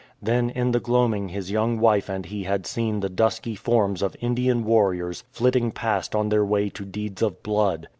Then 0.19 0.49
in 0.49 0.71
the 0.71 0.79
gloaming 0.79 1.29
his 1.29 1.51
young 1.51 1.77
wife 1.79 2.09
and 2.09 2.25
he 2.25 2.41
had 2.45 2.65
seen 2.65 3.01
the 3.01 3.07
dusky 3.07 3.53
forms 3.53 4.01
of 4.01 4.15
Indian 4.19 4.63
warriors 4.63 5.23
flitting 5.31 5.69
past 5.71 6.15
on 6.15 6.29
their 6.29 6.43
way 6.43 6.69
to 6.69 6.85
deeds 6.85 7.21
of 7.21 7.43
blood. 7.43 7.87